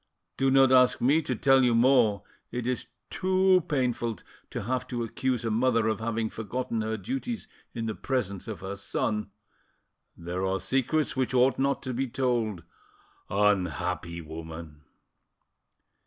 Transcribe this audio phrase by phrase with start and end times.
[0.35, 4.17] Do not ask me to tell you more; it is too painful
[4.49, 8.61] to have to accuse a mother of having forgotten her duties in the presence of
[8.61, 9.29] her son...
[10.17, 14.81] there are secrets which ought not to be told—unhappy woman!"